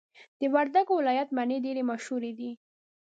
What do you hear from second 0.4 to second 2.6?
وردګو ولایت مڼي ډیري مشهور دي.